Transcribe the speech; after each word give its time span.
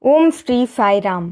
ஓம் 0.00 0.30
ஸ்ரீ 0.30 0.66
சாய்ராம். 0.76 1.26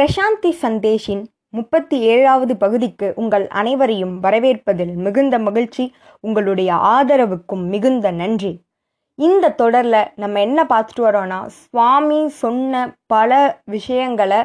பிரசாந்தி 0.00 0.50
சந்தேஷின் 0.62 1.26
முப்பத்தி 1.48 2.00
ஏழாவது 2.00 2.56
பகுதிக்கு 2.56 3.12
உங்கள் 3.16 3.48
அனைவரையும் 3.48 4.22
வரவேற்பதில் 4.22 4.94
மிகுந்த 4.94 5.38
மகிழ்ச்சி 5.38 5.94
உங்களுடைய 6.20 6.74
ஆதரவுக்கும் 6.74 7.62
மிகுந்த 7.68 8.10
நன்றி. 8.10 8.62
இந்த 9.14 9.50
தொடரில் 9.50 10.10
நம்ம 10.16 10.40
என்ன 10.40 10.64
பார்த்துட்டு 10.64 11.00
வரோன்னா 11.00 11.46
சுவாமி 11.46 12.28
சொன்ன 12.28 12.96
பல 13.06 13.60
விஷயங்களை 13.64 14.44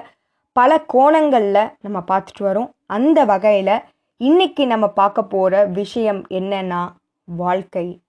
பல 0.52 0.82
கோணங்களில் 0.82 1.74
நம்ம 1.80 2.00
பார்த்துட்டு 2.00 2.40
வரோம். 2.40 2.70
அந்த 2.86 3.26
வகையில் 3.26 3.82
இன்னைக்கு 4.18 4.68
நம்ம 4.68 4.88
பார்க்க 4.88 5.24
போகிற 5.24 5.66
விஷயம் 5.66 6.28
என்னன்னா 6.28 6.92
வாழ்க்கை. 7.24 8.00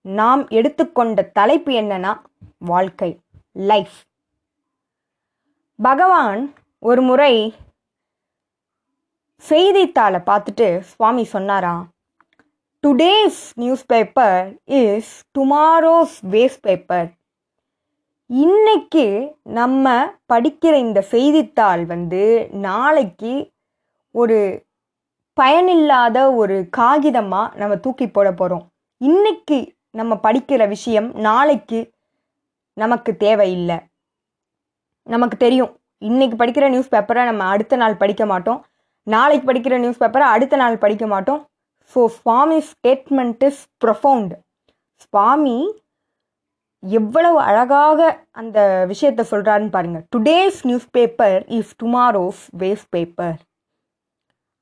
நாம் 0.00 0.48
எடுத்துக்கொண்ட 0.48 1.22
தலைப்பு 1.22 1.72
என்னன்னா 1.72 2.16
வாழ்க்கை. 2.58 3.18
லைஃப். 3.52 3.94
பகவான் 5.78 6.54
ஒரு 6.78 7.02
முறை 7.02 7.54
செய்தித்தாளை 9.38 10.20
பார்த்துட்டு 10.26 10.80
சுவாமி 10.80 11.24
சொன்னாராம் 11.32 11.92
today's 12.84 13.52
news 13.54 13.86
paper 13.86 14.52
is 14.64 15.22
tomorrow's 15.38 16.16
waste 16.24 16.60
paper 16.60 17.08
இன்னைக்கு 18.26 19.34
நம்ம 19.42 19.94
படிக்கிற 20.32 20.74
இந்த 20.74 21.00
செய்தித்தாள் 21.00 21.86
வந்து 21.86 22.48
நாளைக்கு 22.50 23.52
ஒரு 24.10 24.66
பயனில்லாத 25.34 26.32
ஒரு 26.32 26.68
காகிதமாக 26.76 27.56
நம்ம 27.56 27.76
தூக்கி 27.76 28.06
போட 28.08 28.32
போகிறோம் 28.32 28.64
இன்னைக்கு 29.00 29.74
நம்ம 29.90 30.14
படிக்கிற 30.22 30.68
விஷயம் 30.68 31.12
நாளைக்கு 31.18 31.92
நமக்கு 32.76 33.16
தேவையில்லை. 33.16 33.78
நமக்கு 35.12 35.36
தெரியும். 35.36 35.72
இன்னைக்கு 36.08 36.36
படிக்கிற 36.40 36.64
நியூஸ் 36.74 36.92
பேப்பரை 36.94 37.22
நம்ம 37.30 37.44
அடுத்த 37.54 37.76
நாள் 37.82 38.00
படிக்க 38.02 38.24
மாட்டோம். 38.32 38.60
நாளைக்கு 39.14 39.46
படிக்கிற 39.50 39.74
நியூஸ் 39.84 40.00
பேப்பரை 40.02 40.26
அடுத்த 40.34 40.56
நாள் 40.62 40.82
படிக்க 40.84 41.06
மாட்டோம். 41.06 41.40
So 41.94 42.00
Swami 42.18 42.58
statement 42.72 43.42
is 43.48 43.62
profound 43.84 44.32
Swami 45.04 45.56
எவ்வளவு 46.82 47.38
அழகாக 47.48 48.00
அந்த 48.40 48.58
விஷயத்த 48.92 49.22
சொல்கிறாருன்னு 49.30 49.74
பாருங்க. 49.76 49.98
Today's 50.14 50.58
news 50.68 50.88
paper 50.96 51.38
is 51.58 51.72
tomorrow's 51.82 52.42
waste 52.62 52.90
paper 52.96 53.38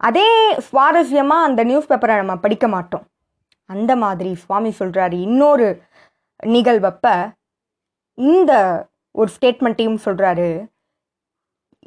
அதே 0.08 0.28
சுவாரஸ்யமாக 0.68 1.48
அந்த 1.48 1.60
நியூஸ் 1.70 1.90
பேப்பரை 1.90 2.14
நம்ம 2.20 2.34
படிக்க 2.44 2.66
மாட்டோம். 2.68 3.04
அந்த 3.70 3.92
மாதிரி 4.04 4.30
சுவாமி 4.44 4.70
சொல்கிறாரு 4.78 5.16
இன்னொரு 5.28 5.68
நிகழ்வப்ப 6.54 7.06
இந்த 8.18 8.52
ஒரு 9.12 9.30
ஸ்டேட்மெண்ட்டையும் 9.40 10.02
சொல்கிறாரு 10.04 10.66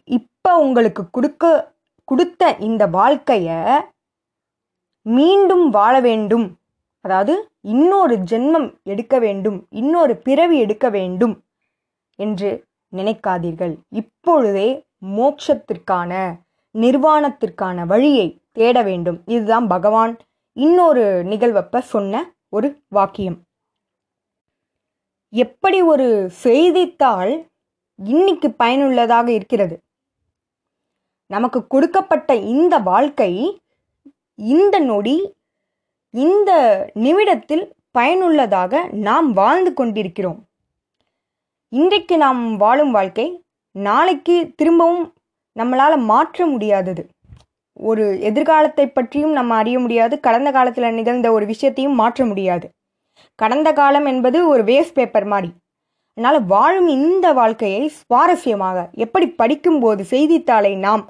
இப்போ 0.04 0.58
உங்களுக்கு 0.60 1.10
கொடுக்க 1.10 1.74
கொடுத்த 2.04 2.56
இந்த 2.60 2.88
வாழ்க்கையை 2.88 3.82
மீண்டும் 5.02 5.70
வாழ 5.70 6.00
வேண்டும். 6.00 6.58
அதாவது 7.02 7.52
இன்னொரு 7.62 8.16
ஜென்மம் 8.16 8.78
எடுக்க 8.84 9.20
வேண்டும். 9.20 9.68
இன்னொரு 9.70 10.16
பிறவி 10.16 10.60
எடுக்க 10.60 10.90
வேண்டும் 10.90 11.44
என்று 12.16 12.68
நினைக்காதீர்கள். 12.96 13.74
இப்பொழுதே 13.90 14.86
மோட்சத்திற்கான 15.06 16.42
நிர்வாணத்திற்கான 16.74 17.86
வழியை 17.86 18.42
தேட 18.52 18.82
வேண்டும். 18.82 19.22
இதுதான் 19.26 19.68
பகவான் 19.68 20.18
இன்னொரு 20.54 21.24
நிகழ்வப்ப 21.26 21.78
சொன்ன 21.78 22.34
ஒரு 22.50 22.82
வாக்கியம். 22.88 23.45
எப்படி 25.36 25.82
ஒரு 25.82 26.30
செய்தித்தாள் 26.30 27.32
இன்னைக்கு 28.00 28.52
பயனுள்ளதாக 28.52 29.32
இருக்கிறது? 29.32 29.76
நமக்கு 31.28 31.68
கொடுக்கப்பட்ட 31.68 32.36
இந்த 32.36 32.78
வாழ்க்கை 32.78 33.62
இந்த 34.36 34.80
நொடி 34.80 35.34
இந்த 36.10 36.52
நிமிடத்தில் 36.94 37.74
பயனுள்ளதாக 37.92 38.88
நாம் 38.92 39.34
வாழ்ந்து 39.34 39.74
கொண்டிருக்கிறோம். 39.74 40.40
இன்றைக்கு 41.70 42.18
நாம் 42.18 42.58
வாழும் 42.58 42.92
வாழ்க்கை 42.92 43.28
நாளைக்கு 43.72 44.54
திரும்பவும் 44.56 45.14
நம்மளால் 45.60 45.98
மாற்ற 46.04 46.46
முடியாதது. 46.46 47.04
ஒரு 47.74 48.22
எதிர்காலத்தை 48.22 48.88
பற்றியும் 48.88 49.32
நம்ம 49.32 49.56
அறிய 49.56 49.80
முடியாது. 49.80 50.20
கடந்த 50.20 50.52
காலத்தில் 50.52 50.94
நிகழ்ந்த 50.94 51.32
ஒரு 51.32 51.46
விஷயத்தையும் 51.46 51.96
மாற்ற 51.96 52.26
முடியாது. 52.26 52.68
கடந்த 53.36 53.70
காலம் 53.74 54.06
என்பது 54.06 54.38
ஒரு 54.48 54.64
வேஸ்ட் 54.64 54.98
பேப்பர் 55.00 55.28
மாதிரி. 55.34 55.50
அதனால் 56.18 56.40
வாழும் 56.46 56.90
இந்த 57.00 57.28
வாழ்க்கையை 57.34 57.82
சுவாரஸ்யமாக 58.00 58.78
எப்படி 59.06 59.28
படிக்கும்போது 59.42 60.02
செய்தித்தாளை 60.04 60.76
நாம் 60.86 61.04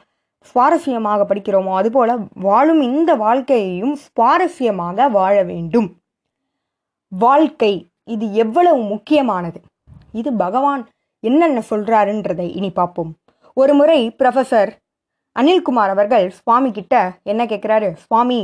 சுவாரஸ்யமாக 0.50 1.22
படிக்கிறோமோ 1.30 1.74
அதுபோல 1.80 2.16
வாழும் 2.48 2.82
இந்த 2.82 3.12
வாழ்க்கையையும் 3.16 3.94
சுவாரஸ்யமாக 4.06 5.08
வாழ 5.12 5.36
வேண்டும். 5.44 5.88
வாழ்க்கை 7.12 7.74
இது 8.14 8.26
எவ்வளவு 8.34 8.82
முக்கியமானது? 8.94 9.60
இது 10.12 10.30
பகவான் 10.34 10.84
என்னென்ன 11.24 11.60
சொல்றாருன்றதை 11.70 12.48
இனி 12.56 12.70
பார்ப்போம். 12.72 13.12
ஒரு 13.54 13.74
முறை 13.74 14.00
ப்ரொஃபசர் 14.20 14.72
அனில்குமார் 15.36 15.94
அவர்கள் 15.94 16.26
சுவாமி 16.30 16.70
கிட்ட 16.72 16.96
என்ன 17.24 17.42
கேட்குறாரு? 17.46 17.90
சுவாமி 18.06 18.40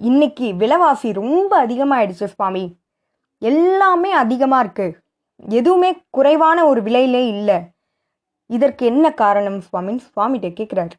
இன்னைக்கு 0.00 0.54
விலைவாசி 0.54 1.12
ரொம்ப 1.12 1.66
அதிகமாகிடுச்சு 1.66 2.24
சுவாமி. 2.24 2.76
எல்லாமே 3.38 4.12
அதிகமாக 4.12 4.68
இருக்குது 4.68 4.98
எதுவுமே 5.48 6.02
குறைவான 6.10 6.66
ஒரு 6.66 6.82
விலையிலே 6.82 7.26
இல்லை. 7.26 7.60
இதற்கு 8.46 8.86
என்ன 8.86 9.14
காரணம் 9.14 9.58
சுவாமின்னு 9.58 10.00
சுவாமிகிட்ட 10.16 10.48
கேட்குறாரு 10.60 10.90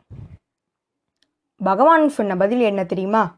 பகவான் 1.58 2.10
சொன்ன 2.10 2.36
பதில் 2.36 2.60
என்ன 2.60 2.86
தெரியுமா? 2.86 3.38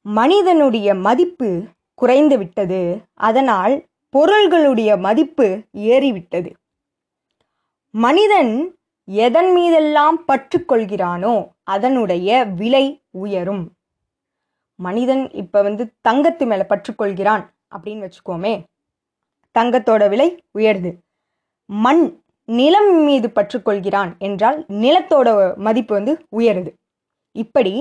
மனிதனுடைய 0.00 0.94
மதிப்பு 0.94 1.62
குறைந்து 1.94 2.38
விட்டது. 2.38 3.02
அதனால் 3.14 3.86
பொருள்களுடைய 4.18 4.98
மதிப்பு 4.98 5.62
ஏறிவிட்டது. 5.72 6.52
மனிதன் 7.90 8.78
எதன் 9.04 9.52
மீதெல்லாம் 9.52 10.24
பற்றுக்கொள்கிறானோ 10.28 11.48
அதனுடைய 11.62 12.44
விலை 12.44 13.02
உயரும். 13.10 13.75
மனிதன் 14.78 15.22
இப்போ 15.42 15.58
வந்து 15.62 15.84
தங்கத்து 16.08 16.44
மேலே 16.46 16.64
பற்றுக்கொள்கிறான் 16.72 17.44
அப்படின்னு 17.74 18.04
வச்சுக்கோமே 18.06 18.54
தங்கத்தோட 19.56 20.02
விலை 20.12 20.28
உயருது. 20.52 20.90
மண் 21.70 22.02
நிலம் 22.48 22.92
மீது 23.04 23.28
பற்றுக்கொள்கிறான் 23.28 24.10
என்றால் 24.18 24.58
நிலத்தோட 24.82 25.28
மதிப்பு 25.66 25.92
வந்து 25.94 26.12
உயருது. 26.38 26.70
இப்படி 27.36 27.74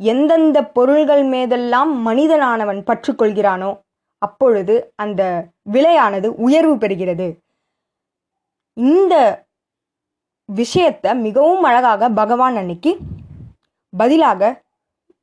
எந்தெந்த 0.00 0.58
பொருள்கள் 0.76 1.24
மீதெல்லாம் 1.32 1.90
மனிதனானவன் 2.06 2.80
பற்றுக்கொள்கிறானோ 2.90 3.70
அப்பொழுது 4.22 4.74
அந்த 4.94 5.22
விலையானது 5.72 6.28
உயர்வு 6.46 6.74
பெறுகிறது. 6.76 7.26
இந்த 8.76 9.14
விஷயத்தை 10.48 11.10
மிகவும் 11.26 11.64
அழகாக 11.68 12.08
பகவான் 12.20 12.56
அன்னைக்கு 12.56 12.92
பதிலாக 13.92 14.50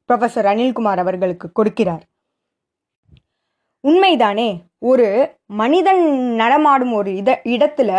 ப்ரொஃபஸர் 0.10 0.50
அனில்குமார் 0.52 1.02
அவர்களுக்கு 1.04 1.48
கொடுக்கிறார். 1.60 2.04
உண்மைதானே 3.84 4.50
ஒரு 4.90 5.08
மனிதன் 5.62 6.04
நடமாடும் 6.42 6.94
ஒரு 6.94 7.16
இத 7.16 7.42
இடத்துல 7.56 7.92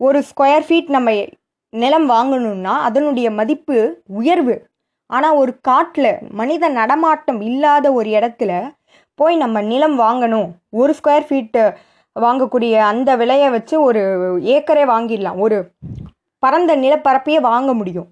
ஒரு 0.00 0.18
ஸ்கொயர் 0.30 0.66
ஃபீட் 0.66 0.90
நம்ம 0.96 1.10
நிலம் 1.70 2.08
வாங்கணும்னா 2.10 2.74
அதனுடைய 2.88 3.28
மதிப்பு 3.30 3.76
உயர்வு. 4.20 4.54
ஆனால் 5.10 5.38
ஒரு 5.42 5.52
காட்டில் 5.60 6.10
மனித 6.30 6.68
நடமாட்டம் 6.68 7.40
இல்லாத 7.40 7.86
ஒரு 7.92 8.08
இடத்துல 8.18 8.52
போய் 9.14 9.36
நம்ம 9.36 9.62
நிலம் 9.62 9.96
வாங்கணும். 10.00 10.48
ஒரு 10.70 10.92
ஸ்கொயர் 10.98 11.26
ஃபீட்டு 11.28 11.62
வாங்கக்கூடிய 12.16 12.74
அந்த 12.90 13.10
விலையை 13.16 13.48
வச்சு 13.50 13.74
ஒரு 13.80 14.02
ஏக்கரே 14.54 14.84
வாங்கிடலாம். 14.92 15.38
ஒரு 15.46 15.58
பரந்த 16.42 16.72
நிலப்பரப்பையே 16.76 17.40
வாங்க 17.50 17.70
முடியும். 17.74 18.08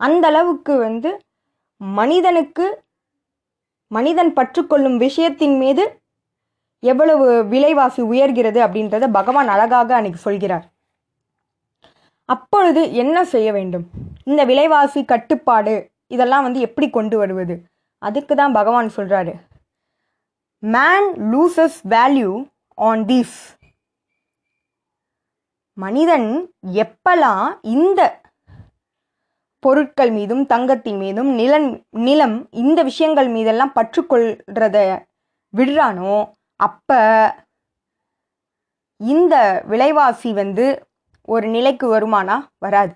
அந்த 0.00 0.26
அளவுக்கு 0.26 0.74
வந்து 0.76 1.10
மனிதனுக்கு 1.80 2.66
மனிதன் 3.90 4.32
பற்றுக்கொள்ளும் 4.32 4.96
விஷயத்தின் 5.00 5.56
மீது 5.58 5.84
எவ்வளவு 6.82 7.26
விலைவாசி 7.44 8.02
உயர்கிறது 8.02 8.58
அப்படின்றத 8.66 9.04
பகவான் 9.10 9.48
அழகாக 9.48 9.94
அன்னைக்கு 9.96 10.20
சொல்கிறார். 10.20 10.64
அப்பொழுது 12.28 12.82
என்ன 13.02 13.24
செய்ய 13.24 13.48
வேண்டும்? 13.52 13.84
இந்த 14.24 14.44
விலைவாசி 14.44 15.00
கட்டுப்பாடு 15.04 15.74
இதெல்லாம் 16.14 16.42
வந்து 16.42 16.60
எப்படி 16.60 16.90
கொண்டு 16.90 17.16
வருவது? 17.18 17.54
அதுக்கு 18.02 18.34
தான் 18.34 18.52
பகவான் 18.52 18.88
சொல்கிறாரு 18.96 19.32
man 20.62 21.08
loses 21.32 21.78
value 21.94 22.30
on 22.78 23.04
these 23.04 23.36
மனிதன் 25.78 26.28
எப்பெல்லாம் 26.84 27.46
இந்த 27.76 28.00
பொருட்கள் 29.62 30.10
மீதும் 30.10 30.42
தங்கத்தின் 30.46 30.98
மீதும் 30.98 31.30
நிலம் 31.34 31.68
நிலம் 32.06 32.36
இந்த 32.62 32.80
விஷயங்கள் 32.82 33.28
மீதெல்லாம் 33.28 33.76
பற்றுக்கொள்றத 33.78 34.78
விடுறானோ 35.54 36.16
அப்ப 36.60 36.90
இந்த 39.00 39.34
விலைவாசி 39.66 40.30
வந்து 40.32 40.66
ஒரு 41.28 41.46
நிலைக்கு 41.48 41.86
வருமானா? 41.94 42.36
வராது. 42.58 42.92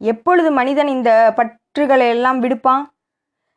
எப்பொழுது 0.00 0.48
மனிதன் 0.50 0.90
இந்த 0.96 1.10
பற்றுகளை 1.38 2.06
எல்லாம் 2.08 2.38
விடுப்பான்? 2.44 2.84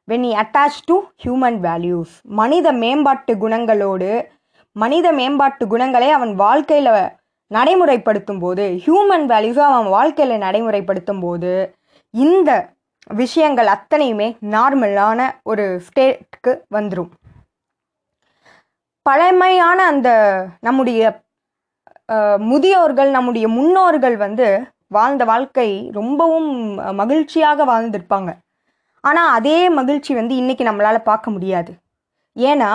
When 0.08 0.26
he 0.30 0.32
attach 0.44 0.82
to 0.86 0.96
human 1.24 1.58
values 1.66 2.14
மனித 2.40 2.68
மேம்பாட்டு 2.82 3.34
குணங்களோடு 3.44 4.12
மனித 4.76 5.08
மேம்பாட்டு 5.12 5.64
குணங்களை 5.68 6.10
அவன் 6.10 6.34
வாழ்க்கையில் 6.36 6.92
நடைமுறைப்படுத்தும் 7.52 8.40
போது 8.40 8.66
ஹியூமன் 8.86 9.26
வேல்யூஸை 9.32 9.64
அவன் 9.72 9.90
வாழ்க்கையில் 9.90 10.44
நடைமுறைப்படுத்தும் 10.46 11.22
போது 11.22 11.52
இந்த 12.26 12.50
விஷயங்கள் 13.22 13.70
அத்தனையுமே 13.76 14.28
நார்மலான 14.54 15.20
ஒரு 15.52 15.66
ஸ்டேட்டுக்கு 15.88 16.52
வந்துடும் 16.76 17.12
பழமையான 19.06 19.80
அந்த 19.92 20.10
நம்முடைய 20.68 21.02
முதியோர்கள் 22.52 23.10
நம்முடைய 23.16 23.46
முன்னோர்கள் 23.58 24.18
வந்து 24.26 24.48
வாழ்ந்த 24.96 25.24
வாழ்க்கை 25.32 25.70
ரொம்பவும் 25.98 26.52
மகிழ்ச்சியாக 27.00 27.66
வாழ்ந்திருப்பாங்க. 27.72 28.32
ஆனால் 29.04 29.34
அதே 29.38 29.58
மகிழ்ச்சி 29.80 30.12
வந்து 30.20 30.34
இன்றைக்கி 30.42 30.64
நம்மளால் 30.68 31.08
பார்க்க 31.10 31.34
முடியாது. 31.36 31.72
ஏன்னா 32.36 32.72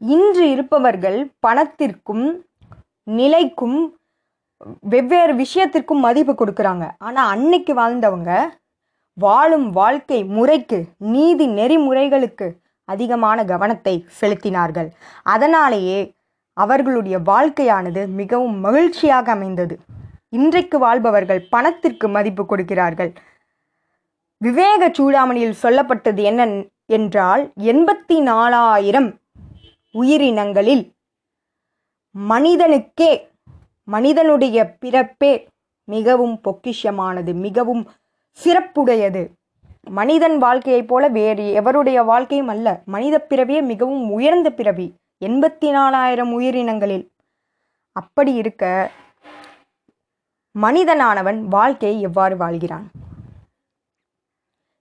இன்று 0.00 0.44
இருப்பவர்கள் 0.54 1.18
பணத்திற்கும் 1.46 2.26
நிலைக்கும் 3.06 3.78
வெவ்வேறு 4.92 5.32
விஷயத்திற்கும் 5.42 6.04
மதிப்பு 6.06 6.32
கொடுக்குறாங்க. 6.34 6.86
ஆனால் 7.06 7.30
அன்னைக்கு 7.34 7.72
வாழ்ந்தவங்க 7.80 8.32
வாழும் 9.22 9.68
வாழ்க்கை 9.78 10.18
முறைக்கு 10.36 10.78
நீதி 11.14 11.46
நெறிமுறைகளுக்கு 11.58 12.46
அதிகமான 12.88 13.38
கவனத்தை 13.50 13.94
செலுத்தினார்கள். 14.20 14.88
அதனாலேயே 15.34 16.00
அவர்களுடைய 16.56 17.16
வாழ்க்கையானது 17.30 18.02
மிகவும் 18.20 18.56
மகிழ்ச்சியாக 18.66 19.26
அமைந்தது. 19.36 19.74
இன்றைக்கு 20.38 20.76
வாழ்பவர்கள் 20.78 21.40
பணத்திற்கு 21.54 22.06
மதிப்பு 22.08 22.42
கொடுக்கிறார்கள். 22.44 23.12
விவேக 24.40 24.88
சூடாமணியில் 24.98 25.60
சொல்லப்பட்டது 25.62 26.22
என்ன 26.30 26.42
என்றால் 26.96 27.42
எண்பத்தி 27.72 28.16
நாலாயிரம் 28.30 29.08
உயிரினங்களில் 29.94 30.84
மனிதனுக்கே 32.14 33.12
மனிதனுடைய 33.88 34.58
பிறப்பே 34.82 35.32
மிகவும் 35.88 36.36
பொக்கிஷமானது 36.46 37.32
மிகவும் 37.46 37.82
சிறப்புடையது. 38.38 39.28
மனிதன் 39.90 40.38
வாழ்க்கையைப் 40.38 40.88
போல 40.88 41.08
வேறு 41.08 41.42
எவருடைய 41.54 42.04
வாழ்க்கையும் 42.04 42.48
அல்ல. 42.48 42.82
மனித 42.84 43.26
பிறவியே 43.28 43.62
மிகவும் 43.62 44.10
உயர்ந்த 44.10 44.50
பிறவி. 44.50 44.94
எண்பத்தி 45.24 45.70
நாலாயிரம் 45.70 46.40
உயிரினங்களில். 46.40 47.10
அப்படி 47.92 48.34
இருக்க 48.34 48.90
மனிதனானவன் 50.54 51.40
வாழ்க்கையை 51.40 52.00
எவ்வாறு 52.00 52.36
வாழ்கிறான்? 52.36 52.86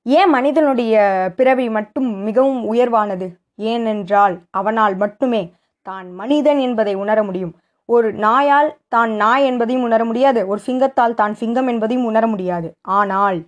ஏன் 0.03 0.29
மனிதனுடைய 0.29 0.95
பிறவி 1.35 1.69
மட்டும் 1.69 2.09
மிகவும் 2.23 2.73
உயர்வானது? 2.73 3.27
ஏனென்றால் 3.55 4.41
அவனால் 4.49 4.95
மட்டுமே 4.95 5.53
தான் 5.81 6.11
மனிதன் 6.11 6.59
என்பதை 6.59 6.93
உணர 6.95 7.23
முடியும். 7.23 7.55
ஒரு 7.95 8.09
நாயால் 8.25 8.69
தான் 8.93 9.11
நாய் 9.21 9.47
என்பதையும் 9.49 9.85
உணர 9.87 10.01
முடியாது. 10.09 10.41
ஒரு 10.51 10.59
சிங்கத்தால் 10.67 11.19
தான் 11.21 11.33
சிங்கம் 11.41 11.69
என்பதையும் 11.73 12.09
உணர 12.09 12.25
முடியாது. 12.33 12.67
ஆனால் 12.97 13.39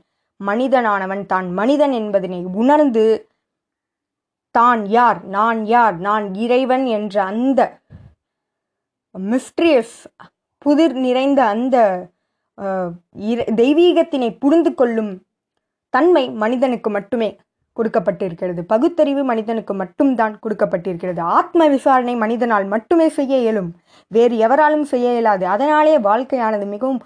மனிதனானவன் 0.41 1.23
தான் 1.33 1.47
மனிதன் 1.59 1.93
என்பதனை 2.01 2.39
உணர்ந்து 2.61 3.05
தான் 4.55 4.81
யார் 4.97 5.19
நான் 5.35 5.59
யார் 5.65 5.95
நான் 6.07 6.25
இறைவன் 6.45 6.85
என்ற 6.97 7.15
அந்த 7.31 7.59
மிஸ்ட்ரியஸ் 9.15 9.95
புதிர் 10.65 10.95
நிறைந்த 11.05 11.39
அந்த 11.53 11.77
தெய்வீகத்தினை 13.61 14.29
புரிந்து 14.44 14.71
கொள்ளும் 14.79 15.13
தன்மை 15.94 16.23
மனிதனுக்கு 16.41 16.89
மட்டுமே. 16.89 17.29
கொடுக்கப்பட்டிருக்கிறது. 17.81 18.62
பகுத்தறிவு 18.62 19.24
மனிதனுக்கு 19.24 19.74
மட்டும்தான் 19.74 20.39
கொடுக்கப்பட்டிருக்கிறது. 20.44 21.19
ஆத்ம 21.19 21.68
விசாரணை 21.68 22.16
மனிதனால் 22.16 22.66
மட்டுமே 22.66 23.10
செய்ய 23.10 23.38
இயலும். 23.38 23.72
வேறு 24.07 24.38
எவராலும் 24.38 24.83
செய்ய 24.83 25.12
இயலாது. 25.12 25.48
அதனாலே 25.48 25.98
வாழ்க்கையானது 25.98 26.66
மிகவும் 26.66 27.01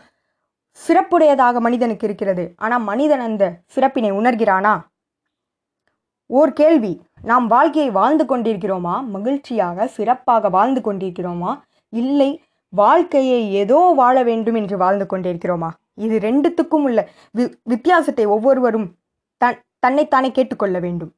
சிறப்புடையதாக 0.88 1.60
மனிதனுக்கு 1.60 2.08
இருக்கிறது. 2.08 2.54
ஆனால் 2.56 2.82
மனிதன் 2.82 3.20
அந்த 3.20 3.44
சிறப்பினை 3.66 4.12
உணர்கிறானா? 4.12 4.74
ஓர் 6.26 6.54
கேள்வி. 6.54 7.02
நாம் 7.22 7.48
வாழ்க்கையை 7.48 7.92
வாழ்ந்து 7.92 8.26
கொண்டிருக்கிறோமா? 8.26 9.08
மகிழ்ச்சியாக 9.08 9.88
சிறப்பாக 9.88 10.50
வாழ்ந்து 10.50 10.82
கொண்டிருக்கிறோமா? 10.82 11.52
இல்லை 11.90 12.44
வாழ்க்கையை 12.70 13.54
ஏதோ 13.54 13.94
வாழ 13.96 14.24
வேண்டும் 14.24 14.56
என்று 14.56 14.78
வாழ்ந்து 14.78 15.06
கொண்டிருக்கிறோமா? 15.06 15.70
இது 15.94 16.16
ரெண்டுத்துக்கும் 16.20 16.86
உள்ள 16.88 17.10
வி 17.38 17.44
வித்தியாசத்தை 17.64 18.26
ஒவ்வொருவரும் 18.26 18.88
தன் 19.38 19.60
தன்னைத்தானே 19.86 20.32
கேட்டுக்கொள்ள 20.32 20.78
வேண்டும். 20.80 21.14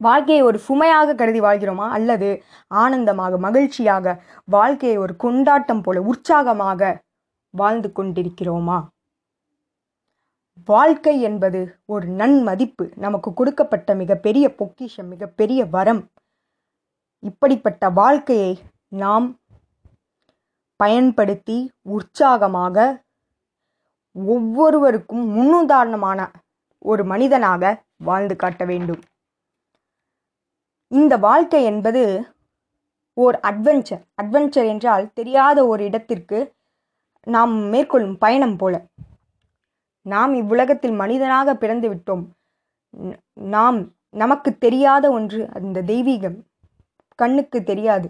வாழ்க்கையை 0.00 0.42
ஒரு 0.44 0.58
சுமையாக 0.58 1.14
கருதி 1.14 1.40
வாழ்கிறோமா? 1.40 1.86
அல்லது 1.96 2.28
ஆனந்தமாக 2.74 3.38
மகிழ்ச்சியாக 3.46 4.14
வாழ்க்கையை 4.54 4.96
ஒரு 4.98 5.14
கொண்டாட்டம் 5.16 5.82
போல 5.82 6.02
உற்சாகமாக 6.02 6.90
வாழ்ந்து 7.54 7.88
கொண்டிருக்கிறோமா? 7.98 8.78
வாழ்க்கை 10.68 11.14
என்பது 11.28 11.60
ஒரு 11.84 12.06
நன்மதிப்பு. 12.20 12.84
நமக்கு 12.96 13.30
கொடுக்கப்பட்ட 13.34 13.94
மிகப்பெரிய 13.94 14.46
பொக்கிஷம் 14.54 15.08
மிகப்பெரிய 15.08 15.60
வரம். 15.76 16.02
இப்படிப்பட்ட 17.22 17.90
வாழ்க்கையை 18.00 18.52
நாம் 19.02 19.26
பயன்படுத்தி 20.80 21.58
உற்சாகமாக 21.96 22.76
ஒவ்வொருவருக்கும் 24.16 25.24
முன்னுதாரணமான 25.36 26.20
ஒரு 26.86 27.02
மனிதனாக 27.04 27.62
வாழ்ந்து 28.04 28.34
காட்ட 28.36 28.62
வேண்டும். 28.64 29.02
இந்த 30.92 31.14
வாழ்க்கை 31.18 31.60
என்பது 31.64 32.02
ஓர் 33.16 33.36
அட்வென்ச்சர் 33.42 34.02
அட்வென்ச்சர் 34.22 34.66
என்றால் 34.66 35.04
தெரியாத 35.12 35.58
ஒரு 35.66 35.82
இடத்திற்கு 35.84 36.38
நாம் 37.26 37.54
மேற்கொள்ளும் 37.72 38.18
பயணம் 38.18 38.56
போல. 38.56 38.74
நாம் 40.06 40.32
இவ்வுலகத்தில் 40.34 40.96
மனிதனாக 41.02 41.54
பிறந்து 41.54 41.86
விட்டோம். 41.92 42.24
நாம் 43.54 43.78
நமக்கு 44.14 44.50
தெரியாத 44.58 45.04
ஒன்று 45.10 45.40
அந்த 45.50 45.82
தெய்வீகம். 45.82 46.36
கண்ணுக்கு 47.18 47.58
தெரியாது. 47.62 48.08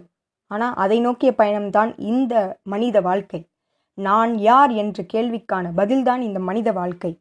ஆனால் 0.51 0.75
அதை 0.75 0.97
நோக்கிய 0.99 1.31
பயணம்தான் 1.37 1.91
இந்த 2.13 2.33
மனித 2.63 2.97
வாழ்க்கை. 3.01 3.41
நான் 3.97 4.33
யார் 4.39 4.71
என்ற 4.81 5.03
கேள்விக்கான 5.13 5.71
பதில்தான் 5.75 6.21
இந்த 6.21 6.39
மனித 6.39 6.71
வாழ்க்கை. 6.71 7.11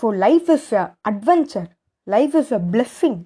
So 0.00 0.06
life 0.24 0.48
is 0.56 0.70
a 0.80 0.84
adventure 1.10 1.68
life 2.06 2.34
is 2.40 2.52
a 2.58 2.60
blessing 2.72 3.18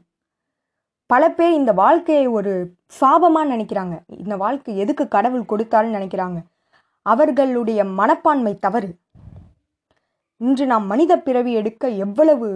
பல 1.10 1.24
பேர் 1.36 1.58
இந்த 1.58 1.72
வாழ்க்கையை 1.82 2.24
ஒரு 2.38 2.52
சாபமாக 3.00 3.50
நினைக்கிறாங்க. 3.52 3.94
இந்த 4.22 4.34
வாழ்க்கை 4.42 4.72
எதுக்கு 4.82 5.04
கடவுள் 5.08 5.50
கொடுத்தாருன்னு 5.52 5.96
நினைக்கிறாங்க. 5.98 6.38
அவர்களுடைய 7.06 7.80
மனப்பான்மை 7.98 8.52
தவறு. 8.66 8.90
இன்று 10.40 10.64
நாம் 10.72 10.86
மனித 10.92 11.12
பிறவி 11.26 11.52
எடுக்க 11.60 11.88
எவ்வளவு 12.04 12.48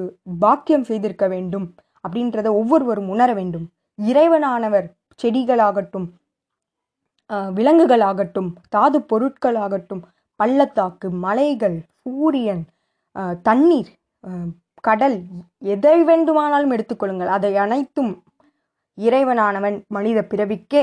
பாக்கியம் 0.42 0.86
செய்திருக்க 0.90 1.26
வேண்டும் 1.34 1.66
அப்படின்றத 2.04 2.48
ஒவ்வொருவரும் 2.60 3.08
உணர 3.14 3.30
வேண்டும். 3.38 3.66
இறைவனானவர் 3.98 4.86
செடிகளாகட்டும் 5.20 6.06
விலங்குகளாகட்டும் 7.56 8.50
தாது 8.74 8.98
பொருட்களாகட்டும் 9.10 10.02
பள்ளத்தாக்கு 10.40 11.08
மலைகள் 11.24 11.78
சூரியன் 12.02 12.62
தண்ணீர் 13.42 13.90
கடல் 14.88 15.16
எதை 15.74 15.98
வேண்டுமானாலும் 16.04 16.72
எடுத்துக்கொள்ளுங்கள். 16.72 17.30
அதை 17.36 17.52
அனைத்தும் 17.56 18.12
இறைவனானவன் 18.98 19.76
மனித 19.86 20.18
பிறவிக்கே 20.30 20.82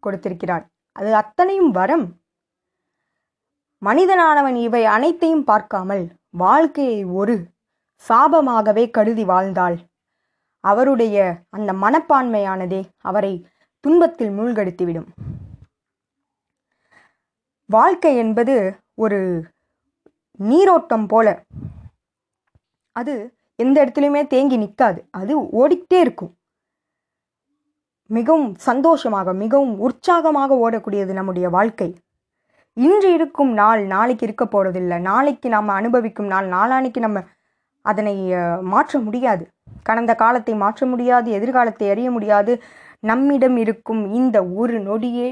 கொடுத்திருக்கிறான். 0.00 0.64
அது 0.96 1.10
அத்தனையும் 1.14 1.70
வரம். 1.70 2.06
மனிதனானவன் 3.82 4.56
இவை 4.66 4.82
அனைத்தையும் 4.96 5.44
பார்க்காமல் 5.44 6.04
வாழ்க்கையை 6.42 6.98
ஒரு 7.20 7.34
சாபமாகவே 8.04 8.84
கருதி 8.90 9.24
வாழ்ந்தால் 9.24 9.76
அவருடைய 10.64 11.16
அந்த 11.56 11.70
மனப்பான்மையானதே 11.84 12.80
அவரை 13.08 13.32
துன்பத்தில் 13.84 14.32
மூழ்கடித்துவிடும். 14.38 15.08
வாழ்க்கை 17.70 18.12
என்பது 18.16 18.56
ஒரு 18.94 19.18
நீரோட்டம் 20.40 21.06
போல 21.06 21.28
அது 22.92 23.14
எந்த 23.58 23.76
இடத்துலையுமே 23.84 24.22
தேங்கி 24.26 24.56
நிற்காது 24.62 25.00
அது 25.20 25.32
ஓடிக்கிட்டே 25.60 25.98
இருக்கும். 26.04 26.32
மிகவும் 28.10 28.52
சந்தோஷமாக 28.68 29.32
மிகவும் 29.42 29.74
உற்சாகமாக 29.86 30.56
ஓடக்கூடியது 30.64 31.12
நம்முடைய 31.18 31.48
வாழ்க்கை. 31.56 31.88
இன்று 32.76 33.08
இருக்கும் 33.18 33.52
நாள் 33.60 33.82
நாளைக்கு 33.92 34.24
இருக்க 34.26 34.44
போகிறதில்லை 34.46 34.98
நாளைக்கு 35.10 35.48
நாம் 35.54 35.70
அனுபவிக்கும் 35.80 36.30
நாள் 36.32 36.48
நாளானைக்கு 36.56 37.00
நம்ம 37.06 37.20
அதனை 37.84 38.14
மாற்ற 38.72 38.92
முடியாது. 39.06 39.44
கடந்த 39.88 40.12
காலத்தை 40.22 40.54
மாற்ற 40.62 40.86
முடியாது 40.92 41.28
எதிர்காலத்தை 41.38 41.86
அறிய 41.92 42.08
முடியாது. 42.16 42.54
நம்மிடம் 43.10 43.56
இருக்கும் 43.64 44.02
இந்த 44.20 44.36
ஒரு 44.60 44.78
நொடியே 44.88 45.28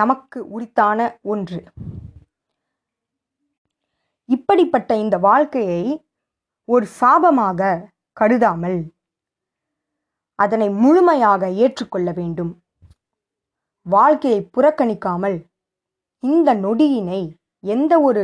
நமக்கு 0.00 0.38
உரித்தான 0.54 1.08
ஒன்று. 1.32 1.60
இப்படிப்பட்ட 4.28 4.90
இந்த 4.96 5.16
வாழ்க்கையை 5.18 5.82
ஒரு 6.68 6.86
சாபமாக 7.00 7.60
கருதாமல் 8.16 8.78
அதனை 10.38 10.68
முழுமையாக 10.82 11.48
ஏற்றுக்கொள்ள 11.62 12.08
வேண்டும். 12.12 12.50
வாழ்க்கையை 13.86 14.40
புறக்கணிக்காமல் 14.54 15.38
இந்த 16.22 16.48
நொடியினை 16.64 17.22
எந்த 17.64 17.92
ஒரு 18.00 18.22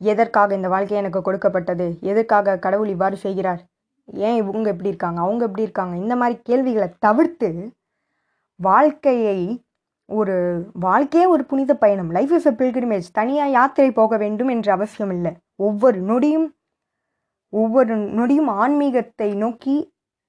எதற்காக 0.00 0.54
இந்த 0.54 0.68
வாழ்க்கை 0.68 0.96
எனக்கு 0.98 1.20
கொடுக்கப்பட்டது? 1.22 1.86
எதற்காக 2.10 2.58
கடவுள் 2.64 2.90
இவ்வாறு 2.94 3.16
செய்கிறார்? 3.16 3.62
ஏன் 4.08 4.36
இவங்க 4.42 4.68
எப்படி 4.74 4.92
இருக்காங்க? 4.92 5.20
அவங்க 5.20 5.42
எப்படி 5.48 5.66
இருக்காங்க? 5.66 5.94
இந்த 5.96 6.14
மாதிரி 6.16 6.36
கேள்விகளை 6.48 6.88
தவிர்த்து 7.06 7.50
வாழ்க்கையை 8.60 9.38
ஒரு 10.10 10.34
வாழ்க்கையே 10.84 11.26
ஒரு 11.26 11.42
புனித 11.50 11.72
பயணம். 11.82 12.10
லைஃப் 12.16 12.32
இஸ் 12.36 12.48
அ 12.50 12.52
பில்கிரிமேஜ் 12.60 13.08
தனியாக 13.18 13.54
யாத்திரை 13.56 13.90
போக 13.98 14.16
வேண்டும் 14.22 14.50
என்ற 14.54 14.68
அவசியம் 14.76 15.12
இல்லை. 15.16 15.32
ஒவ்வொரு 15.66 15.98
நொடியும் 16.10 16.48
ஒவ்வொரு 17.52 17.94
நொடியும் 18.18 18.50
ஆன்மீகத்தை 18.62 19.28
நோக்கி 19.34 19.76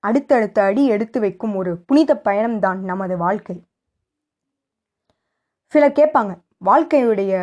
அடுத்தடுத்த 0.03 0.57
அடி 0.69 0.83
எடுத்து 0.87 1.17
வைக்கும் 1.19 1.53
ஒரு 1.55 1.71
புனித 1.87 2.11
பயணம்தான் 2.27 2.79
நமது 2.91 3.15
வாழ்க்கை. 3.17 3.57
சிலர் 5.73 5.97
கேட்பாங்க 5.99 6.31
வாழ்க்கையுடைய 6.65 7.33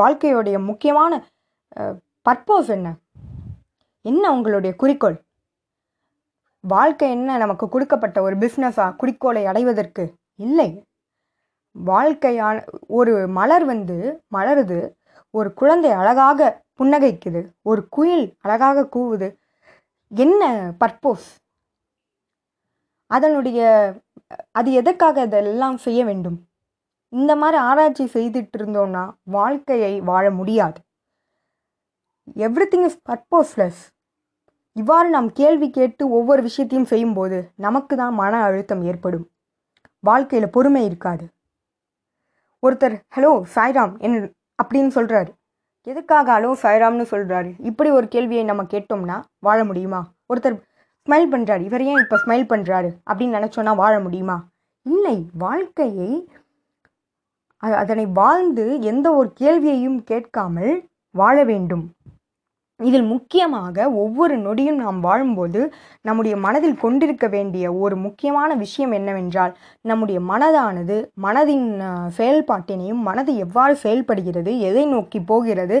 வாழ்க்கையுடைய 0.00 0.56
முக்கியமான 0.68 1.12
பர்பஸ் 2.26 2.70
என்ன? 2.76 2.88
என்ன 4.04 4.24
உங்களுடைய 4.36 4.72
குறிக்கோள்? 4.82 5.16
வாழ்க்கை 6.64 7.08
என்ன 7.16 7.36
நமக்கு 7.42 7.66
கொடுக்கப்பட்ட 7.68 8.18
ஒரு 8.26 8.36
பிஸ்னஸா 8.42 8.86
குறிக்கோளை 9.00 9.42
அடைவதற்கு? 9.46 10.04
இல்லை. 10.40 10.68
வாழ்க்கையான 11.76 12.56
ஒரு 12.98 13.14
மலர் 13.38 13.64
வந்து 13.72 13.96
மலருது 14.36 14.78
ஒரு 15.34 15.48
குழந்தை 15.60 15.90
அழகாக 16.00 16.40
புன்னகைக்குது 16.78 17.40
ஒரு 17.70 17.82
குயில் 17.96 18.26
அழகாக 18.44 18.88
கூவுது. 18.94 19.28
என்ன 20.12 20.42
பர்போஸ் 20.82 21.28
அதனுடைய 23.10 23.60
அது 24.58 24.68
எதற்காக 24.80 25.24
இதெல்லாம் 25.28 25.76
செய்ய 25.84 26.00
வேண்டும்? 26.04 26.38
இந்த 27.12 27.32
மாதிரி 27.40 27.58
ஆராய்ச்சி 27.68 28.04
செய்துட்டு 28.14 28.56
இருந்தோம்னா 28.60 29.04
வாழ்க்கையை 29.36 29.92
வாழ 30.10 30.24
முடியாது. 30.40 30.78
எவ்ரி 32.46 32.66
திங் 32.72 32.86
இஸ் 32.88 33.00
பர்போஸ்லெஸ் 33.10 33.82
இவ்வாறு 34.76 35.08
நாம் 35.16 35.28
கேள்வி 35.40 35.68
கேட்டு 35.76 36.04
ஒவ்வொரு 36.18 36.40
விஷயத்தையும் 36.48 36.90
செய்யும்போது 36.92 37.38
நமக்கு 37.66 37.94
தான் 37.96 38.14
மன 38.22 38.40
அழுத்தம் 38.46 38.82
ஏற்படும். 38.90 39.26
வாழ்க்கையில் 40.00 40.50
பொறுமை 40.50 40.84
இருக்காது. 40.84 41.24
ஒருத்தர் 42.62 42.96
ஹலோ 43.16 43.32
சாய்ராம் 43.54 43.92
என் 43.98 44.18
அப்படின்னு 44.62 44.90
சொல்கிறாரு 44.98 45.30
எதுக்காக 45.82 46.40
ஹலோ 46.40 46.52
சாய்ராம்னு 46.62 47.06
சொல்கிறாரு 47.10 47.50
இப்படி 47.58 47.90
ஒரு 47.90 48.08
கேள்வியை 48.08 48.44
நம்ம 48.44 48.62
கேட்டோம்னா 48.62 49.16
வாழ 49.38 49.58
முடியுமா? 49.64 50.00
ஒருத்தர் 50.32 50.56
ஸ்மைல் 51.08 51.28
பண்ணுறாரு 51.32 51.60
இவர் 51.60 51.84
ஏன் 51.90 52.00
இப்போ 52.04 52.16
ஸ்மைல் 52.16 52.46
பண்ணுறாரு 52.52 52.90
அப்படின்னு 53.10 53.36
நினச்சோன்னா 53.38 53.74
வாழ 53.74 54.00
முடியுமா? 54.00 54.36
இல்லை. 54.82 55.16
வாழ்க்கையை 55.44 56.10
அதனை 57.58 58.06
வாழ்ந்து 58.06 58.64
எந்த 58.80 59.14
ஒரு 59.14 59.32
கேள்வியையும் 59.32 60.04
கேட்காமல் 60.04 60.72
வாழ 61.10 61.44
வேண்டும். 61.44 61.84
இதில் 62.80 63.04
முக்கியமாக 63.04 63.84
ஒவ்வொரு 63.96 64.34
நொடியும் 64.38 64.80
நாம் 64.80 64.98
வாழும்போது 65.00 65.60
நம்முடைய 66.00 66.34
மனதில் 66.36 66.74
கொண்டிருக்க 66.76 67.26
வேண்டிய 67.28 67.66
ஒரு 67.74 67.96
முக்கியமான 67.96 68.50
விஷயம் 68.54 68.92
என்னவென்றால் 68.92 69.52
நம்முடைய 69.84 70.18
மனதானது 70.22 70.96
மனதின் 71.22 71.68
செயல்பாட்டினையும் 72.18 73.00
மனது 73.02 73.32
எவ்வாறு 73.36 73.76
செயல்படுகிறது 73.76 74.52
எதை 74.60 74.84
நோக்கி 74.86 75.20
போகிறது 75.22 75.78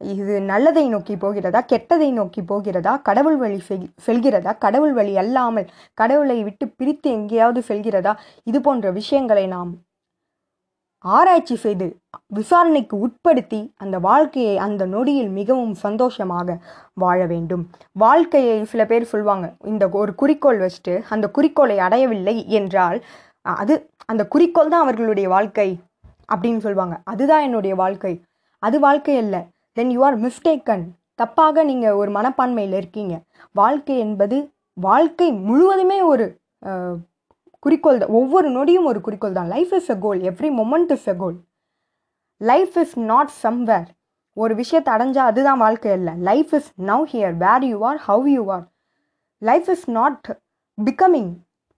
இது 0.00 0.34
நல்லதை 0.42 0.84
நோக்கி 0.88 1.14
போகிறதா 1.16 1.60
கெட்டதை 1.64 2.10
நோக்கி 2.12 2.42
போகிறதா 2.44 2.94
கடவுள் 3.02 3.38
வழி 3.38 3.60
செல்கிறதா 4.06 4.54
கடவுள் 4.58 4.94
வழி 4.94 5.14
அல்லாமல் 5.16 5.70
கடவுளை 5.94 6.38
விட்டு 6.42 6.66
பிரித்து 6.70 7.10
எங்கேயாவது 7.10 7.62
செல்கிறதா 7.68 8.14
இது 8.46 8.60
போன்ற 8.60 8.92
விஷயங்களை 8.92 9.46
நாம் 9.48 9.72
ஆராய்ச்சி 11.04 11.56
செய்து 11.56 11.86
விசாரணைக்கு 12.38 12.96
உட்படுத்தி 13.06 13.60
அந்த 13.76 13.96
வாழ்க்கையை 13.98 14.56
அந்த 14.58 14.82
நொடியில் 14.86 15.30
மிகவும் 15.38 15.74
சந்தோஷமாக 15.84 16.56
வாழ 16.94 17.18
வேண்டும். 17.26 17.62
வாழ்க்கையை 17.92 18.56
சில 18.64 18.84
பேர் 18.86 19.10
சொல்லுவாங்க 19.12 19.46
இந்த 19.64 19.84
ஒரு 20.00 20.12
குறிக்கோள் 20.14 20.60
வச்சுட்டு 20.64 20.94
அந்த 21.08 21.26
குறிக்கோளை 21.30 21.76
அடையவில்லை 21.78 22.36
என்றால் 22.58 22.98
அது 23.62 23.74
அந்த 24.06 24.22
குறிக்கோள் 24.26 24.72
தான் 24.72 24.84
அவர்களுடைய 24.86 25.26
வாழ்க்கை 25.28 25.68
அப்படின்னு 26.32 26.62
சொல்லுவாங்க 26.64 26.96
அதுதான் 27.04 27.42
என்னுடைய 27.42 27.74
வாழ்க்கை. 27.74 28.12
அது 28.62 28.76
வாழ்க்கை 28.80 29.14
அல்ல. 29.16 29.36
தென் 29.76 29.92
யூ 29.94 30.00
ஆர் 30.08 30.18
மிஸ்டேக்கன் 30.20 30.84
தப்பாக 31.22 31.62
நீங்கள் 31.64 31.98
ஒரு 32.00 32.10
மனப்பான்மையில் 32.12 32.76
இருக்கீங்க. 32.80 33.14
வாழ்க்கை 33.54 33.96
என்பது 33.98 34.36
வாழ்க்கை 34.76 35.28
முழுவதுமே 35.48 35.98
ஒரு 36.12 36.26
குறிக்கோள் 37.62 37.98
தான் 37.98 38.10
ஒவ்வொரு 38.10 38.48
நொடியும் 38.50 38.88
ஒரு 38.90 39.00
குறிக்கோள் 39.00 39.38
தான். 39.38 39.48
Life 39.54 39.72
is 39.78 39.90
a 39.90 39.96
goal 40.04 40.20
every 40.30 40.50
moment 40.60 40.92
is 40.96 41.08
a 41.08 41.14
goal 41.14 41.38
life 42.40 42.76
is 42.82 42.94
not 42.98 43.32
somewhere 43.42 43.88
ஒரு 44.36 44.54
விஷயத்தை 44.54 44.90
அடைஞ்சா 44.94 45.22
அதுதான் 45.30 45.58
வாழ்க்கை 45.58 45.92
இல்லை 45.92 46.12
life 46.28 46.52
is 46.58 46.70
now 46.90 47.04
here 47.12 47.34
where 47.44 47.64
you 47.64 47.78
are 47.90 47.98
how 48.08 48.26
you 48.28 48.42
are 48.56 48.64
life 49.42 49.68
is 49.68 49.90
not 49.90 50.28
becoming 50.78 51.30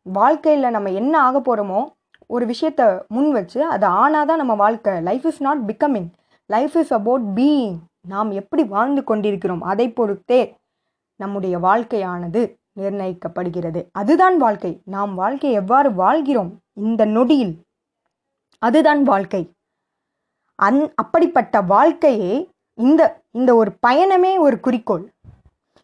வாழ்க்கையில் 0.07 0.75
நம்ம 0.77 0.91
என்ன 0.91 1.15
ஆக 1.21 1.41
போகிறோமோ 1.47 1.81
ஒரு 2.27 2.45
விஷயத்தை 2.47 2.87
முன் 3.09 3.31
வச்சு 3.33 3.61
அது 3.67 3.87
ஆனாதான் 4.03 4.41
நம்ம 4.43 4.55
வாழ்க்கை. 4.55 4.93
Life 5.09 5.27
is 5.31 5.41
not 5.43 5.63
becoming 5.71 6.09
life 6.51 6.77
is 6.77 6.93
about 6.93 7.27
being 7.39 7.77
நாம் 8.09 8.31
எப்படி 8.31 8.63
வாழ்ந்து 8.65 9.03
கொண்டிருக்கிறோம் 9.05 9.63
அதை 9.73 9.87
பொறுத்தே 9.91 10.41
நம்முடைய 11.21 11.55
வாழ்க்கையானது. 11.59 12.43
நிர்ணயிக்கப்படுகிறது. 12.81 13.81
அதுதான் 13.93 14.37
வாழ்க்கை. 14.37 14.73
நாம் 14.85 15.15
வாழ்க்கை 15.15 15.53
எவ்வாறு 15.53 15.95
வாழ்கிறோம்? 15.95 16.53
இந்த 16.73 17.05
நொடியில். 17.05 17.55
அதுதான் 18.63 19.03
வாழ்க்கை. 19.03 19.43
அந் 20.59 20.81
அப்படிப்பட்ட 20.95 21.61
வாழ்க்கையே 21.61 22.51
இந்த 22.75 23.03
இந்த 23.31 23.55
ஒரு 23.55 23.71
பயணமே 23.87 24.39
ஒரு 24.39 24.61
குறிக்கோள். 24.61 25.05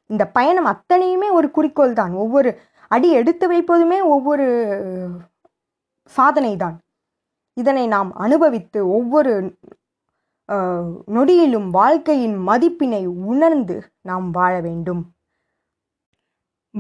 இந்த 0.07 0.26
பயணம் 0.26 0.66
அத்தனையுமே 0.66 1.28
ஒரு 1.30 1.50
குறிக்கோள் 1.50 1.92
தான். 1.92 2.12
ஒவ்வொரு 2.12 2.50
அடி 2.88 3.09
எடுத்து 3.11 3.45
வைப்பதுமே 3.52 3.99
ஒவ்வொரு 4.04 4.47
சாதனை 6.11 6.57
தான். 6.57 6.76
இதனை 7.57 7.87
நாம் 7.87 8.11
அனுபவித்து 8.14 8.80
ஒவ்வொரு 8.90 9.33
நொடியிலும் 11.14 11.68
வாழ்க்கையின் 11.71 12.37
மதிப்பினை 12.49 13.07
உணர்ந்து 13.07 13.76
நாம் 14.02 14.30
வாழ 14.30 14.61
வேண்டும். 14.61 15.02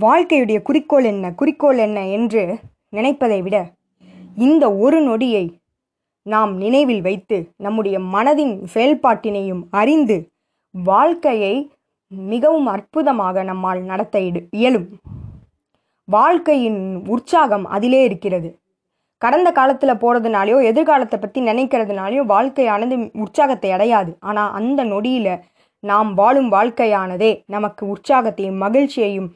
வாழ்க்கையுடைய 0.00 0.62
குறிக்கோள் 0.62 1.04
என்ன 1.04 1.32
குறிக்கோள் 1.32 1.78
என்ன 1.78 2.08
என்று 2.08 2.58
நினைப்பதை 2.88 3.42
விட 3.42 3.70
இந்த 4.36 4.74
ஒரு 4.74 5.00
நொடியை 5.00 5.58
நாம் 6.22 6.56
நினைவில் 6.56 7.00
வைத்து 7.00 7.50
நம்முடைய 7.56 7.98
மனதின் 7.98 8.66
செயல்பாட்டினையும் 8.74 9.62
அறிந்து 9.70 10.30
வாழ்க்கையை 10.70 11.70
மிகவும் 12.08 12.66
அற்புதமாக 12.66 13.42
நம்மால் 13.42 13.82
நடத்த 13.82 14.18
இடு- 14.18 14.46
இயலும். 14.50 14.88
வாழ்க்கையின் 16.04 17.02
உற்சாகம் 17.06 17.64
அதிலே 17.64 18.04
இருக்கிறது. 18.04 18.58
கடந்த 19.18 19.50
காலத்தில் 19.50 19.90
போகிறதுனாலையோ 19.90 20.64
எதிர்காலத்தை 20.64 21.18
பற்றி 21.18 21.40
நினைக்கிறதுனாலையோ 21.40 22.24
வாழ்க்கையானது 22.28 23.10
உற்சாகத்தை 23.12 23.72
அடையாது. 23.72 24.16
ஆனால் 24.20 24.52
அந்த 24.52 24.84
நொடியில் 24.84 25.38
நாம் 25.80 26.14
வாழும் 26.14 26.52
வாழ்க்கையானதே 26.52 27.42
நமக்கு 27.46 27.86
உற்சாகத்தையும் 27.86 28.56
மகிழ்ச்சியையும் 28.56 29.32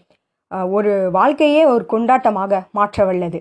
ஒரு 0.71 0.93
வாழ்க்கையே 1.11 1.63
ஒரு 1.75 1.85
கொண்டாட்டமாக 1.93 2.61
மாற்ற 2.73 3.05
வல்லது 3.05 3.41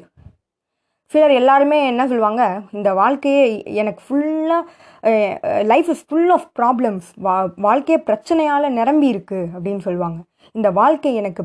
சிலர் 1.12 1.34
எல்லாருமே 1.40 1.78
என்ன 1.88 2.04
சொல்லுவாங்க 2.08 2.44
இந்த 2.72 2.90
வாழ்க்கையே 2.94 3.46
எனக்கு 3.82 4.02
ஃபுல்லாக 4.08 5.64
life 5.72 5.90
is 5.90 6.04
full 6.08 6.32
of 6.36 6.46
problems 6.60 7.08
வா 7.26 7.34
வாழ்க்கையே 7.56 8.00
பிரச்சனையால் 8.10 8.76
நிரம்பி 8.80 9.08
இருக்கு 9.08 9.40
அப்படின்னு 9.56 9.82
சொல்லுவாங்க. 9.88 10.20
இந்த 10.52 10.72
வாழ்க்கை 10.72 11.12
எனக்கு 11.16 11.44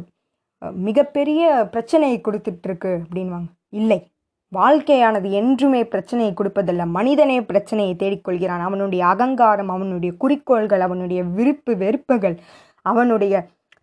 மிகப்பெரிய 0.88 1.49
பிரச்சனையை 1.73 2.18
கொடுத்துட்ருக்கு 2.20 2.92
அப்படின்வாங்க 3.04 3.49
இல்லை. 3.70 3.99
வாழ்க்கையானது 4.52 5.28
என்றுமே 5.40 5.80
பிரச்சனையை 5.85 6.32
கொடுப்பதல்ல. 6.35 6.82
மனிதனே 6.99 7.38
பிரச்சனையை 7.40 7.94
தேடிக்கொள்கிறான். 8.02 8.62
அவனுடைய 8.68 9.02
அகங்காரம் 9.06 9.68
அவனுடைய 9.68 10.12
குறிக்கோள்கள் 10.23 10.80
அவனுடைய 10.80 11.23
விருப்பு 11.38 11.73
வெறுப்புகள் 11.76 12.37
அவனுடைய 12.82 13.35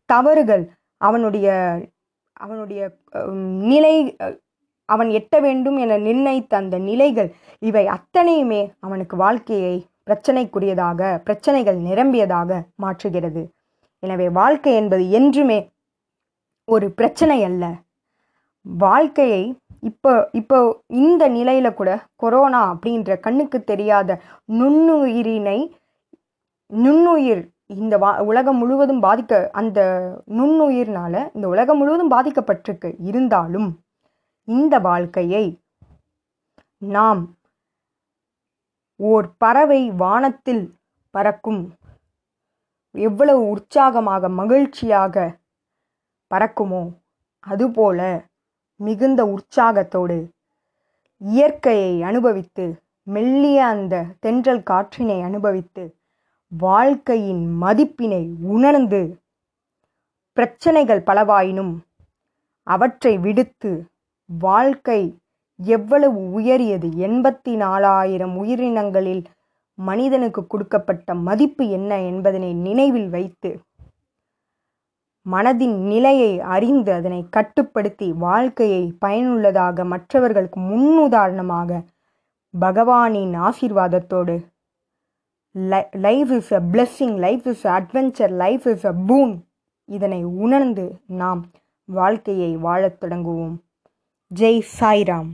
தவறுகள் 0.10 0.64
அவனுடைய 1.08 1.48
அவனுடைய 2.44 2.82
நிலை 3.72 3.96
அவன் 4.90 5.10
எட்ட 5.20 5.36
வேண்டும் 5.46 5.78
என 5.84 5.98
நிர்ணயித்த 6.08 6.54
அந்த 6.62 6.78
நிலைகள் 6.90 7.30
இவை 7.62 7.84
அத்தனையுமே 7.96 8.62
அவனுக்கு 8.86 9.16
வாழ்க்கையை 9.16 9.76
பிரச்சனைக்குரியதாக 10.08 11.02
பிரச்சனைகள் 11.28 11.78
நிரம்பியதாக 11.90 12.52
மாற்றுகிறது. 12.84 13.44
எனவே 14.04 14.28
வாழ்க்கை 14.40 14.74
என்பது 14.82 15.04
என்றுமே 15.20 15.60
ஒரு 16.68 16.88
பிரச்சனை 17.00 17.38
அல்ல. 17.50 17.64
வாழ்க்கையை 18.66 19.44
இப்போ 19.90 20.12
இப்போ 20.40 20.58
இந்த 21.04 21.24
நிலையில் 21.38 21.78
கூட 21.80 21.92
கொரோனா 22.24 22.62
அப்படின்ற 22.74 23.16
கண்ணுக்கு 23.26 23.60
தெரியாத 23.72 24.20
நுண்ணுயிரினை 24.60 25.60
நுண்ணுயிர் 26.72 27.44
இந்த 27.76 27.98
வா 27.98 28.20
உலகம் 28.20 28.58
முழுவதும் 28.58 29.02
பாதிக்க 29.02 29.50
அந்த 29.52 29.80
நுண்ணுயிர்னால 30.28 31.30
இந்த 31.34 31.48
உலகம் 31.48 31.78
முழுவதும் 31.78 32.12
பாதிக்கப்பட்டிருக்கு. 32.12 32.90
இருந்தாலும் 33.00 33.70
இந்த 34.48 34.80
வாழ்க்கையை 34.80 35.46
நாம் 36.78 37.38
ஓர் 38.96 39.28
பறவை 39.38 39.92
வானத்தில் 39.92 40.78
பறக்கும் 41.12 41.64
எவ்வளவு 42.92 43.50
உற்சாகமாக 43.50 44.30
மகிழ்ச்சியாக 44.30 45.16
பறக்குமோ 46.32 46.84
அதுபோல 47.40 48.00
மிகுந்த 48.80 49.22
உற்சாகத்தோடு 49.26 50.18
இயற்கையை 51.22 52.04
அனுபவித்து 52.04 52.66
மெல்லிய 53.08 53.66
அந்த 53.66 54.06
தென்றல் 54.20 54.64
காற்றினை 54.70 55.18
அனுபவித்து 55.24 55.84
வாழ்க்கையின் 56.54 57.44
மதிப்பினை 57.62 58.24
உணர்ந்து 58.44 59.02
பிரச்சனைகள் 60.38 61.02
பலவாயினும் 61.04 61.74
அவற்றை 62.68 63.18
விடுத்து 63.18 63.72
வாழ்க்கை 64.30 65.02
எவ்வளவு 65.60 66.20
உயரியது 66.32 66.88
எண்பத்தி 66.98 67.56
நாலாயிரம் 67.56 68.36
உயிரினங்களில் 68.38 69.24
மனிதனுக்கு 69.78 70.48
கொடுக்கப்பட்ட 70.48 71.14
மதிப்பு 71.14 71.64
என்ன 71.70 71.92
என்பதனை 72.02 72.54
நினைவில் 72.54 73.10
வைத்து 73.10 73.52
மனதின் 75.26 75.78
நிலையை 75.88 76.32
அறிந்து 76.42 76.94
அதனை 76.94 77.30
கட்டுப்படுத்தி 77.30 78.12
வாழ்க்கையை 78.12 78.84
பயனுள்ளதாக 79.00 79.84
மற்றவர்களுக்கு 79.84 80.60
முன்னுதாரணமாக 80.60 81.82
பகவானின் 82.62 83.36
ஆசீர்வாதத்தோடு 83.40 84.36
life 85.92 86.32
is 86.32 86.52
a 86.52 86.62
blessing 86.72 87.18
life 87.18 87.48
is 87.48 87.68
adventure 87.68 88.30
life 88.30 88.66
is 88.68 88.86
a 88.86 88.94
boon 89.08 89.38
இதனை 89.86 90.24
உணர்ந்து 90.24 91.00
நாம் 91.08 91.46
வாழ்க்கையை 91.86 92.56
வாழத் 92.56 93.00
தொடங்குவோம். 93.00 93.62
ஜெய் 94.36 94.62
சாய்ராம். 94.80 95.30